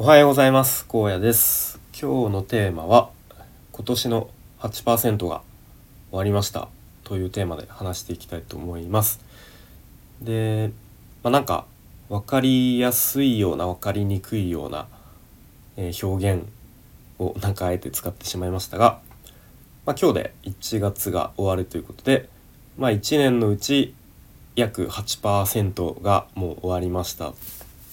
[0.00, 0.84] おはようございます。
[0.86, 1.80] 高野です。
[1.92, 3.10] 今日のテーマは
[3.72, 5.42] 今年の8%が
[6.10, 6.68] 終わりました。
[7.02, 9.18] というテーマで話していきたいと思います。
[10.22, 10.70] で、
[11.24, 11.66] まあ、なんか
[12.08, 14.86] 分かりやすいような分かりにくいような、
[15.76, 16.44] え、表現
[17.18, 19.00] をなんかあえて使ってしまいましたが、
[19.84, 22.28] まあ、今日で1月が終わるということで、
[22.76, 23.96] まあ、1年のうち
[24.54, 27.32] 約8%がもう終わりました。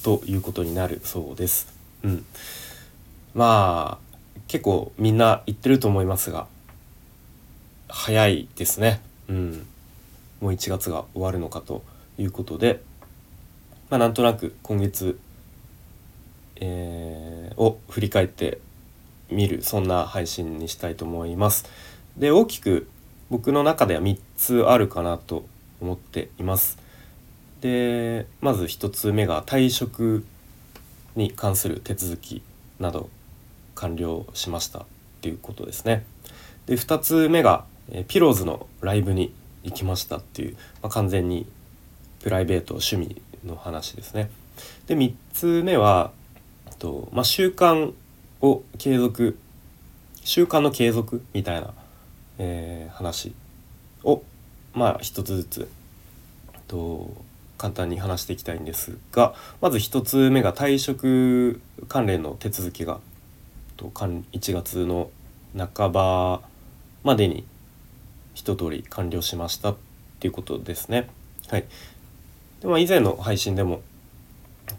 [0.04, 1.75] ということになるそうです。
[2.06, 2.26] うん、
[3.34, 6.46] まあ結構みんな言ってると思いますが
[7.90, 9.02] 早いですね。
[9.28, 9.66] うん、
[10.40, 11.84] もう1月が終わるのかと
[12.20, 12.82] いうことで、
[13.90, 15.20] まあ、なんとなく今月、
[16.58, 18.60] えー、を振り返って
[19.32, 21.66] みるそんな配信にしたいと思います。
[22.18, 22.88] で大きく
[23.32, 25.46] 僕の中では3つあるかなと
[25.82, 26.78] 思っています。
[27.62, 30.24] でまず1つ目が退職
[31.16, 32.42] に関する手続き
[32.80, 33.10] など
[33.76, 34.84] 完了しましたっ
[35.22, 36.06] ていうことですね。
[36.66, 41.46] で2つ目が、えピローズのライブに行きましたっていう、まあ、完全に
[42.22, 44.30] プライベート趣味の話ですね。
[44.88, 46.12] で3つ目は
[46.80, 47.94] と、まあ、習慣
[48.42, 49.38] を継続
[50.24, 51.74] 習慣の継続みたいな、
[52.40, 53.34] えー、話
[54.04, 54.24] を
[54.74, 55.70] まあ一つずつ
[56.68, 57.12] と
[57.58, 63.00] 簡単に話していきたいんですがまず1つ目が退職関連の手続きが
[63.78, 65.10] 1月の
[65.58, 66.42] 半ば
[67.04, 67.46] までに
[68.34, 69.76] 一通り完了しましたっ
[70.20, 71.10] ていうことですね。
[71.48, 71.66] はい、
[72.62, 73.82] でまあ、以前の配信でも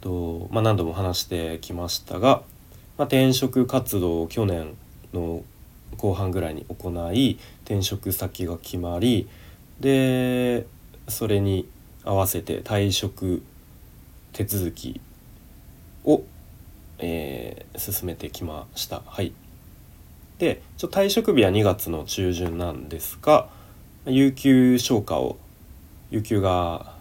[0.00, 2.42] と、まあ、何度も話してきましたが、
[2.98, 4.74] まあ、転職活動を去年
[5.12, 5.42] の
[5.96, 9.28] 後半ぐらいに行い転職先が決まり
[9.80, 10.66] で
[11.08, 11.68] それに
[12.06, 13.42] 合わせて退職
[14.32, 15.00] 手続き
[16.04, 16.22] を、
[16.98, 19.02] えー、進めてきました。
[19.04, 19.32] はい、
[20.38, 23.48] でちょ退職日は2月の中旬なんですが
[24.06, 25.36] 有給消化を
[26.10, 26.94] 有給が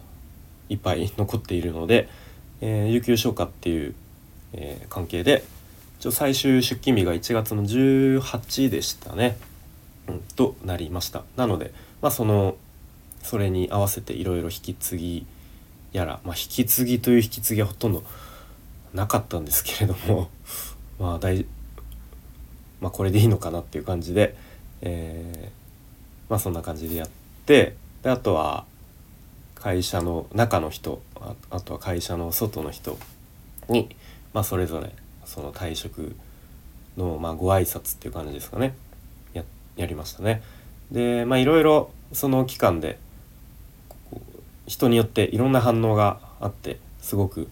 [0.69, 2.09] いっぱい残っているので、
[2.61, 3.95] えー、有給消化っていう、
[4.53, 5.43] えー、関係で
[5.99, 9.37] ちょ最終出勤日が1月の18でしたね、
[10.07, 11.23] うん、となりました。
[11.35, 12.55] なので、まあ、その
[13.25, 15.25] それに合わせていろいろ引き継ぎ
[15.93, 18.03] やら、まあ、引き継ぎという引き継ぎはほとんど
[18.93, 20.29] なかったんですけれども
[20.99, 21.45] まあ大、
[22.81, 24.35] まあ、これでいいのかなっていう感じで、
[24.81, 27.09] えー、まあそんな感じでやっ
[27.47, 28.65] てであとは
[29.55, 31.01] 会社の中の人
[31.49, 32.99] あとは会社の外の人
[33.69, 33.95] に、
[34.33, 34.91] まあ、それぞれ
[35.25, 36.15] その退職
[36.95, 38.75] の、まあ、ご挨拶っていう感じですかね
[39.33, 39.43] や
[39.77, 40.43] やりましたね。
[40.91, 42.99] でまあいろいろその期間で
[44.67, 47.47] 人によっていろんな反応があってすごく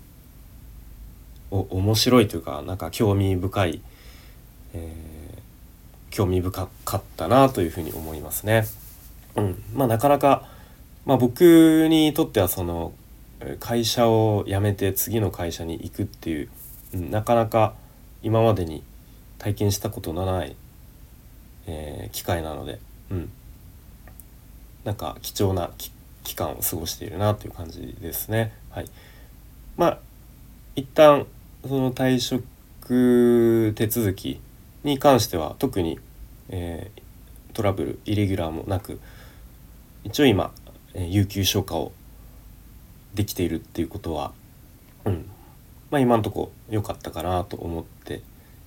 [1.51, 3.81] お面白いというかなんか興味深い、
[4.73, 8.65] えー、興味深かったなというふうに思いますね。
[9.35, 10.47] うん、まあなかなか、
[11.05, 12.93] まあ、僕にとってはその
[13.59, 16.49] 会社を辞めて次の会社に行くっていう、
[16.93, 17.73] うん、なかなか
[18.21, 18.83] 今までに
[19.37, 20.55] 体験したことのない、
[21.67, 22.79] えー、機会なので、
[23.11, 23.31] うん、
[24.85, 25.71] なんか貴重な
[26.23, 28.53] 期間を過ごしているなという感じですね。
[28.69, 28.85] はい、
[29.77, 29.99] まあ
[30.75, 31.27] 一旦
[31.67, 34.39] その退職手続き
[34.83, 35.99] に関しては特に、
[36.49, 38.99] えー、トラブルイレギュラーもなく
[40.03, 40.51] 一応今、
[40.93, 41.93] え、有給消化を
[43.13, 44.33] できているっていうことは、
[45.05, 45.25] うん
[45.91, 48.21] まあ、今のとこ良かったかなと思ってい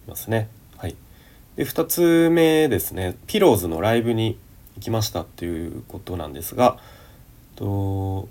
[0.07, 0.49] ますね。
[0.79, 0.97] はい、
[1.57, 4.39] で2つ目ですねピローズのライブに
[4.77, 6.79] 行きましたっていうことなんですが
[7.57, 8.29] と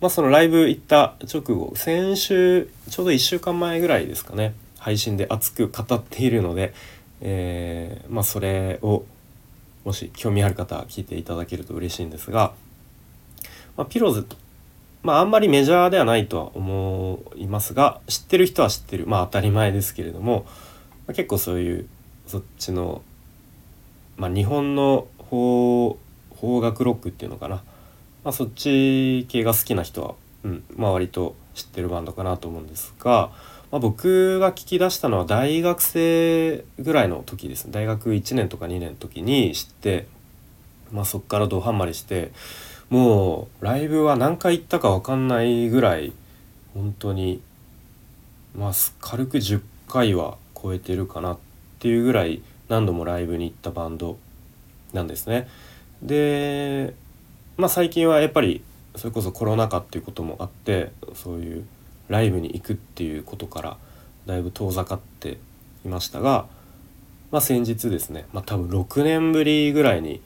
[0.00, 6.74] まあそのライブ行った直後先週ちょうど1週間前ぐらいですかね配信で熱く語っているので、
[7.20, 9.04] えー、まあそれを
[9.84, 12.52] もし興味ある方は聞いていただけると嬉しいんですが、
[13.76, 14.26] まあ、ピローズ
[15.02, 19.06] まああんまりメジャーではないとは思いますが知ってる人は知ってる。
[19.06, 20.46] まあ当たり前ですけれども、
[21.06, 21.88] まあ、結構そういう
[22.26, 23.02] そっちの、
[24.16, 25.96] まあ、日本の邦
[26.40, 27.62] 邦楽ロックっていうのかな
[28.24, 33.30] まあ、そっち系が好きな人は、うんまあ、割と知ってるバンドかなと思うんですが、
[33.70, 40.06] まあ、僕が聞き出したのは大学生ぐらいの時ですね大学1年とか2年の時に知って、
[40.90, 42.32] まあ、そっからドハンマリして
[42.88, 46.12] もうライブは何回行ったか分かんないぐらい
[46.72, 47.42] 本当に
[48.56, 51.38] まあ軽く10回は超えてるかなっ
[51.78, 54.16] ていうぐらい何度もライブに行ったバンド
[54.92, 55.48] なんですね。
[56.02, 56.94] で
[57.56, 58.62] まあ最近はやっぱり
[58.96, 61.66] それこそコロナ禍っていうこともあってそういう
[62.08, 63.76] ライブに行くっていうことから、
[64.26, 65.38] だいぶ遠ざかって
[65.84, 66.46] いましたが、
[67.30, 70.20] まあ、先日ですね、まあ、多分6年ぶりぐらいに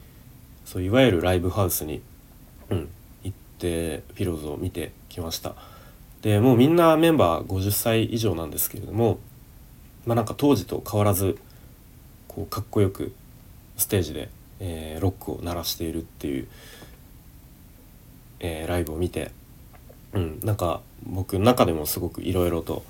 [0.65, 2.01] そういわゆるライブハウスに、
[2.69, 2.89] うん、
[3.23, 5.55] 行ってピローズを見てきました。
[6.21, 9.19] でもうみんなメンバー50歳以上なんですけれども
[10.05, 11.37] まあなんか当時と変わらず
[12.27, 13.13] こうかっこよく
[13.77, 14.29] ステージで、
[14.59, 16.47] えー、ロックを鳴らしているっていう、
[18.39, 19.31] えー、ライブを見て、
[20.13, 22.83] うん、なんか僕の中でもすごくいろいろと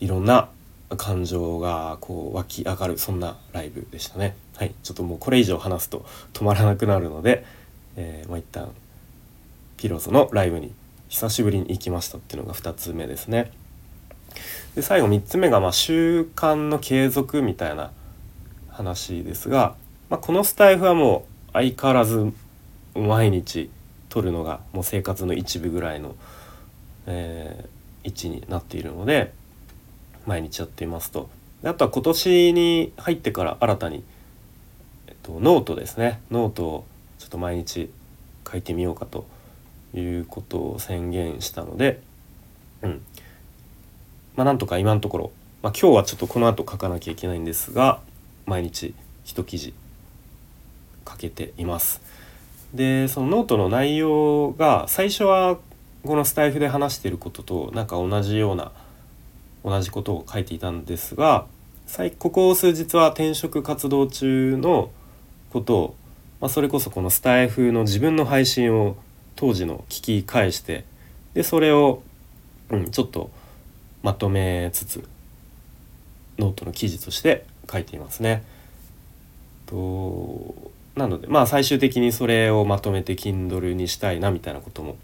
[0.00, 0.48] いろんな
[0.96, 4.36] 感情がこう湧き上がるそんなライブでしたね。
[4.56, 7.44] はい、ちょっともうこれ以上話すと止まらなくなるので、
[7.96, 8.70] えー、まあ、一旦
[9.76, 10.72] ピローズのライブに
[11.08, 13.50] 久しぶりに行きましたっていうのが2つ目ですね。
[14.74, 17.90] で最後3つ目がまあ習慣の継続みたいな
[18.70, 19.74] 話ですが、
[20.10, 22.32] まあ、このスタイフはもう相変わらず
[22.94, 23.70] 毎日
[24.16, 26.14] 撮るのがもう生活の一部ぐらいの、
[27.04, 29.34] えー、位置になっているので
[30.24, 31.28] 毎日やっていますと。
[31.62, 34.02] であとは今年に入ってから新たに、
[35.06, 36.84] えっと、ノートですねノートを
[37.18, 37.90] ちょっと毎日
[38.50, 39.26] 書いてみようかと
[39.94, 42.00] いうことを宣言したので、
[42.80, 43.02] うん
[44.34, 45.30] まあ、なんとか今のところ、
[45.62, 48.00] まあ、今日はちょっとこの後書かなきゃいけないんですが
[48.46, 48.94] 毎日
[49.26, 49.74] 一記事
[51.06, 52.15] 書けています。
[52.74, 55.58] でそのノートの内容が最初は
[56.04, 58.72] このスタイフで話してることとなんか同じような
[59.64, 61.46] 同じことを書いていたんですが
[62.18, 64.90] ここ数日は転職活動中の
[65.50, 65.96] ことを、
[66.40, 68.96] まあ、それこそこのスタイフの自分の配信を
[69.36, 70.84] 当時の聞き返して
[71.34, 72.02] でそれを、
[72.70, 73.30] うん、ちょっと
[74.02, 75.04] まとめつつ
[76.38, 78.44] ノートの記事として書いていますね。
[79.66, 80.54] と
[80.96, 84.96] なのでまあ最終的にそれをまとめて Kindle にしたいなみたいなことも、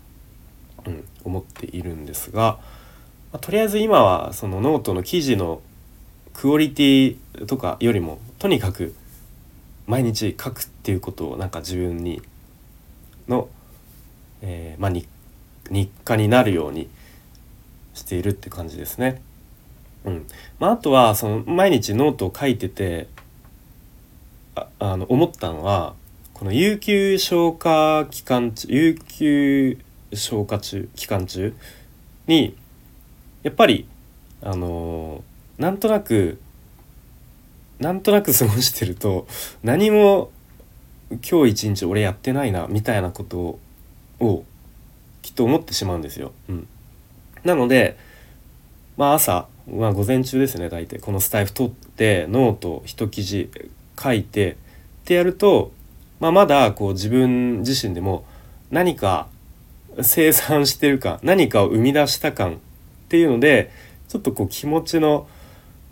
[0.86, 2.58] うん、思っているんですが、
[3.30, 5.60] まあ、とりあえず今はそのノートの記事の
[6.32, 7.16] クオリティ
[7.46, 8.94] とかよりもとにかく
[9.86, 12.22] 毎日書くっていうことをなんか自分に
[13.28, 13.48] の、
[14.40, 16.88] えー、まあ、日課になるように
[17.94, 19.22] しているって感じですね。
[20.04, 20.26] うん
[20.58, 23.06] まあ、あとはその毎日ノートを書いてて
[24.54, 25.94] ああの思ったのは
[26.34, 29.78] この有給消化期間中有給
[30.12, 31.54] 消化中期間中
[32.26, 32.56] に
[33.42, 33.86] やっぱり
[34.42, 36.40] あのー、なんとなく
[37.78, 39.26] なんとなく過ごしてると
[39.62, 40.30] 何も
[41.28, 43.58] 今日一日俺やってないなみたいなこと
[44.20, 44.44] を
[45.22, 46.32] きっと思ってしまうんですよ。
[46.48, 46.68] うん、
[47.44, 47.96] なので
[48.96, 53.50] まあ朝、まあ、午前中ですね大体このスタイフ取ってノート一記事
[54.02, 55.72] 書いてってやると、
[56.20, 58.24] まあ、まだこう自分自身でも
[58.70, 59.28] 何か
[60.00, 62.56] 生産してる感何かを生み出した感っ
[63.08, 63.70] ていうので
[64.08, 65.26] ちょっとこう気持ちの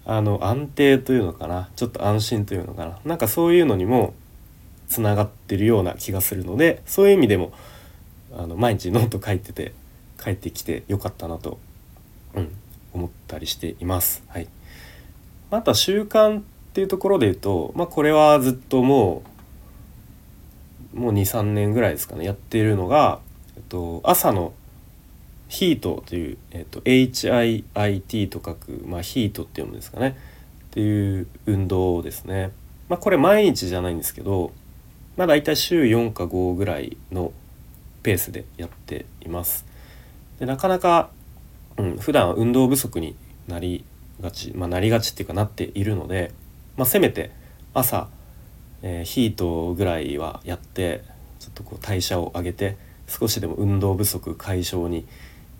[0.06, 4.14] あの安定というのかなちょっと安心というのかななんかそういうのにも
[4.88, 7.52] つながってるような気がするのでそういう意味でも
[8.36, 9.72] あの毎日ノート書いてて
[10.22, 11.58] 帰ってきてよかったなと、
[12.34, 12.50] うん、
[12.92, 14.22] 思ったりしています。
[14.28, 14.48] はい、
[15.50, 19.30] あとは習慣っっていうところで言うと、まあ、これはずっともう
[21.00, 23.20] もう23年ぐらいですかねやっているのが、
[23.56, 24.52] えっと、朝の
[25.48, 30.16] ヒートという、えっと、HIIT と書く、まあ、ヒートって読むんですかね
[30.68, 32.52] っていう運動ですね。
[32.88, 34.52] まあ、これ毎日じゃないんですけど、
[35.16, 37.32] まあ、大体週4か5ぐらいの
[38.04, 39.66] ペースでやっています。
[40.38, 41.10] でなかなか、
[41.76, 43.16] うん、普段は運動不足に
[43.48, 43.84] なり
[44.20, 46.32] がち、まあ、なりがちっていうかなっているので、
[46.76, 47.30] まあ、せめて
[47.74, 48.08] 朝、
[48.82, 51.02] えー、ヒートぐらいはやって
[51.38, 55.06] ちょっとこう代謝を上げて少しでも運動不足解消に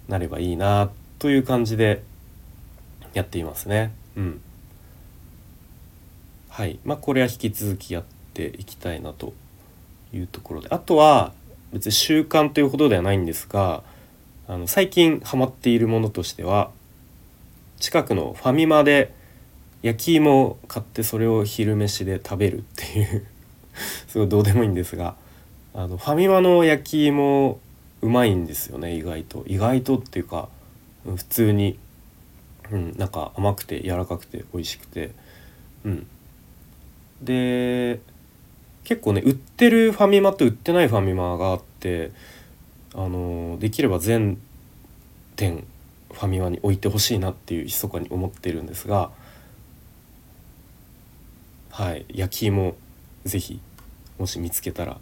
[0.09, 2.03] なればいいなという感じで
[3.13, 3.93] やっていますね。
[4.17, 4.41] うん。
[6.49, 6.79] はい。
[6.85, 9.33] まあこれは引き続きやっていきたいなと
[10.13, 10.69] いうところで。
[10.71, 11.33] あとは
[11.73, 13.83] 別に習慣というほどではないんですが、
[14.49, 16.71] あの最近ハマっているものとしては
[17.79, 19.15] 近くのファミマで
[19.83, 23.27] 焼き芋を買ってそれを昼飯で食べるっていう
[24.09, 25.17] すごいどうでもいいんですが
[25.75, 27.59] あのファミマの焼き芋
[28.03, 29.45] うまいんですよね意外と。
[29.47, 30.49] 意外とっていうか
[31.05, 31.79] 普通に、
[32.71, 35.13] うん、なんか甘くて柔らかくて美味しくて。
[35.85, 36.07] うん。
[37.23, 38.01] で
[38.85, 42.13] 結構ね売ってるファミマと売ってないファミマがあって
[42.95, 44.39] あのできれば全
[45.37, 45.65] 店
[46.13, 49.11] ファミマに置いてほしいなっていう密かに思ってるんですが
[51.71, 52.05] はい。
[52.09, 52.77] 焼き芋
[53.25, 53.61] 是非
[54.19, 54.99] もし見つけたら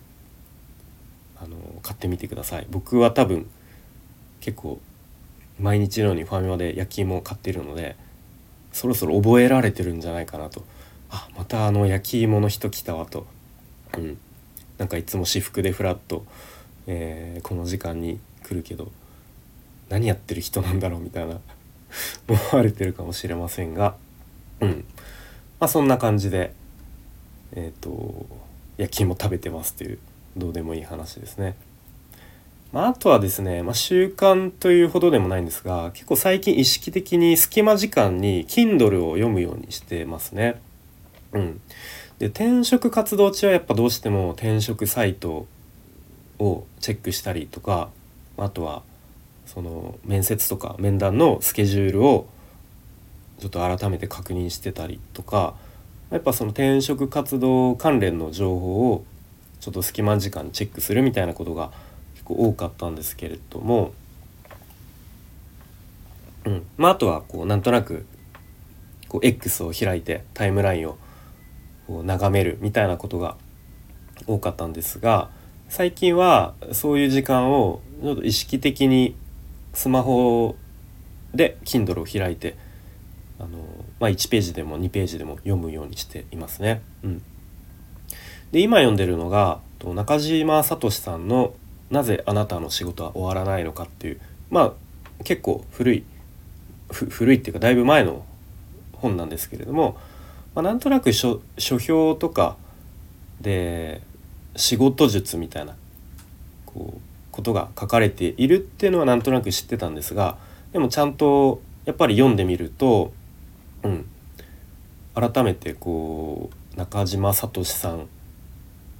[1.40, 2.66] あの買ってみてください。
[2.70, 3.48] 僕は多分
[4.40, 4.80] 結構
[5.58, 7.96] 毎日のようにファミマで焼き芋を買っているので
[8.72, 10.64] そろそろ覚えられてるんじゃないかなと。
[11.10, 13.26] あまたあの焼き芋の人来たわと、
[13.96, 14.18] うん、
[14.76, 16.26] なんかいつも私服でフラッと、
[16.86, 18.92] えー、この時間に来るけど
[19.88, 21.40] 何やってる人なんだろうみたいな
[22.28, 23.96] 思われてるかもしれませんが、
[24.60, 24.84] うん。
[25.60, 26.52] まあ、そんな感じで
[27.52, 28.26] えっ、ー、と
[28.76, 29.98] 焼き芋食べてますという
[30.36, 31.56] どうでもいい話ですね。
[32.72, 40.60] まあ、あとはですね、まあ、習慣というほどでもないんですが結構最近意識的に隙間時間に Kindle を読むようにしてますね。
[41.32, 41.60] うん、
[42.18, 45.46] で転職活動中はやっぱどうしても転職サイト
[46.38, 47.90] をチェックしたりとか
[48.36, 48.82] あとは
[49.46, 52.26] その面接とか面談のスケジュールを
[53.38, 55.54] ちょっと改めて確認してたりとか
[56.10, 59.04] やっぱその転職活動関連の情報を
[59.60, 61.70] ちょっと隙間時間チェックするみたいなことが
[62.14, 63.92] 結構多かったんですけれども、
[66.44, 66.66] うん。
[66.76, 68.06] まあ、あとはこうなんとなく
[69.08, 70.98] こう X を開いてタイムラインを
[71.86, 73.36] こう眺めるみたいなことが
[74.26, 75.30] 多かったんですが
[75.68, 79.16] 最近はそういう時間をちょっと意識的に
[79.74, 80.56] スマホ
[81.34, 82.56] で Kindle を開いて
[83.38, 83.48] あの、
[84.00, 86.82] まあ、1ページでも2ページでも読むようにしていますね。
[87.02, 87.22] うん、
[88.52, 91.54] で今読んでるのが中島聡さんの
[91.90, 94.72] 「なぜあなたの仕事は終わらないのか」っていうまあ
[95.24, 96.04] 結構古い
[96.90, 98.24] 古いっていうかだいぶ前の
[98.94, 99.96] 本なんですけれども、
[100.54, 102.56] まあ、なんとなく書書評とか
[103.40, 104.00] で
[104.56, 105.76] 仕事術みたいな
[106.66, 110.38] こうことが書かれているっていうのはなんとなく知ってたんですが
[110.72, 113.14] でもちゃんとやっぱり読んでみると、
[113.82, 114.06] うん、
[115.14, 118.08] 改めてこう中島聡さん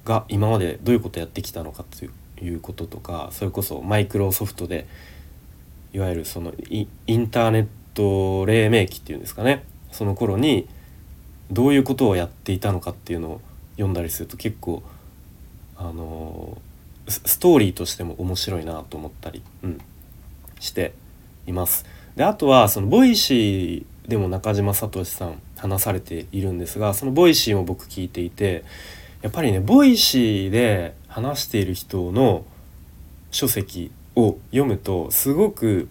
[0.05, 4.87] が今までどういうことやってきたのかということとかそれこそマイクロソフトで
[5.93, 10.67] いわゆるそのインターネット黎明期っていうんですかねその頃に
[11.51, 13.41] どういうことをやっていたのかっていうのを
[13.73, 14.83] 読んだりすると結構
[15.77, 16.57] あの
[17.07, 19.81] ストーリーとしても面白いなと思ったり、うん、
[20.59, 20.93] して
[21.47, 21.85] います。
[22.15, 28.65] であとはその Voicy でも中島聡さん話されているんですがその Voicy も僕聞いていて
[29.21, 32.43] やっぱりね Voicy で話している人の
[33.31, 35.87] 書籍を読むとすごく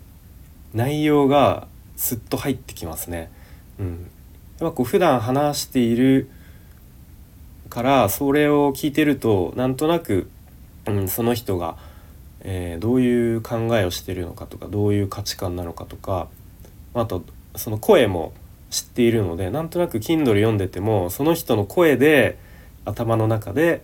[0.75, 3.31] 内容がすっと入ってきますね。
[3.81, 4.11] うん、
[4.61, 6.29] やっぱこう普段話している
[7.71, 10.29] からそれを聞いてるとなんとなく
[10.93, 11.77] うん、その人が、
[12.41, 16.29] えー、どういう考えをしてるのかとかどういう価値観なのかとか
[16.95, 17.23] あと
[17.59, 18.33] その声も
[18.71, 22.39] 知っているのでなんとなく Kindle 読んでてもその人の声で
[22.85, 23.83] 頭の中で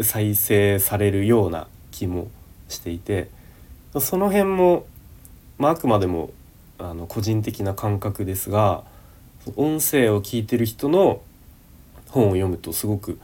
[0.00, 2.28] 再生されるような気も
[2.68, 3.28] していて
[3.98, 4.86] その辺も、
[5.58, 6.30] まあ、あくまでも
[6.78, 8.84] あの個人的な感覚ですが
[9.56, 11.22] 音声を聞いてる人の
[12.08, 13.18] 本を読むとすごく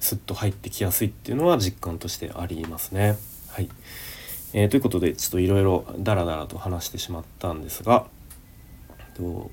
[0.00, 3.16] スッと入ってきやすいっていうのは実感としてありますね。
[3.48, 3.70] はい、
[4.52, 8.06] えー、ということでちょっといろいろダラダラと話してしまったんですが
[9.14, 9.50] と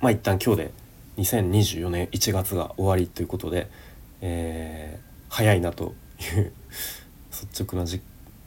[0.00, 0.72] まあ一旦今日で
[1.18, 3.68] 2024年1月が終わりということで、
[4.20, 6.52] えー、早いなという
[7.30, 7.90] 率直な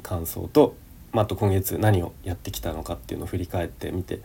[0.04, 0.76] 感想と、
[1.12, 4.20] まあ、と今月何をやってきたのかっていうのを振り返ってみて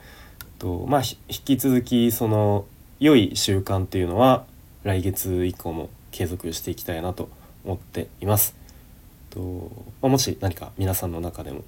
[0.59, 2.67] と、まあ、引き続きその
[3.01, 4.45] 良い習慣っていうのは
[4.83, 7.29] 来月以降も継続していきたいなと
[7.65, 8.55] 思っています。
[9.31, 11.65] とまあ、もし何か皆さんの中でも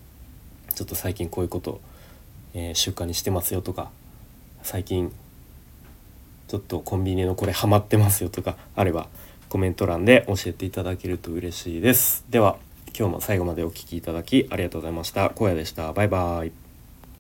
[0.75, 1.81] ちょっと最近こういうこと、
[2.55, 3.91] えー、習慣にしてますよとか
[4.67, 5.13] 最近
[6.49, 9.07] ちょっとコンビニのこれハマってますよとかあれば
[9.49, 12.25] コメント欄で教えていただけると嬉しいです。
[12.31, 12.57] では
[12.99, 15.33] 今日も最後までお聴きいただきありがとうございました。
[15.39, 15.93] 荒野でした。
[15.93, 16.66] バイバイ。